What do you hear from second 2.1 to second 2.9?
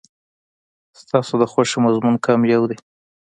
کوم یو دی؟